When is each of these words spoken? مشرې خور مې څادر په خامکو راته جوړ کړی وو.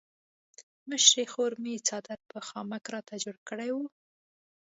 مشرې 0.89 1.25
خور 1.31 1.51
مې 1.63 1.73
څادر 1.87 2.19
په 2.31 2.37
خامکو 2.47 2.89
راته 2.95 3.15
جوړ 3.23 3.35
کړی 3.49 3.69
وو. 3.73 3.85